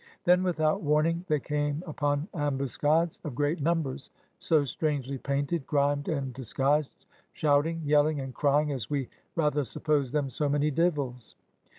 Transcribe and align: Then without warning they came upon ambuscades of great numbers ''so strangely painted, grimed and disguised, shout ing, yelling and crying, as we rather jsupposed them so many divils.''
Then 0.23 0.41
without 0.41 0.81
warning 0.81 1.25
they 1.27 1.39
came 1.39 1.83
upon 1.85 2.27
ambuscades 2.33 3.19
of 3.23 3.35
great 3.35 3.61
numbers 3.61 4.09
''so 4.39 4.65
strangely 4.67 5.19
painted, 5.19 5.67
grimed 5.67 6.07
and 6.07 6.33
disguised, 6.33 7.05
shout 7.33 7.67
ing, 7.67 7.83
yelling 7.85 8.19
and 8.19 8.33
crying, 8.33 8.71
as 8.71 8.89
we 8.89 9.09
rather 9.35 9.61
jsupposed 9.63 10.11
them 10.11 10.27
so 10.31 10.49
many 10.49 10.71
divils.'' 10.71 11.35